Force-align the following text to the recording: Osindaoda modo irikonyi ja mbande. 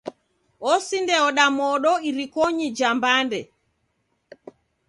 Osindaoda 0.71 1.45
modo 1.59 1.91
irikonyi 2.09 2.67
ja 2.77 2.89
mbande. 2.97 3.41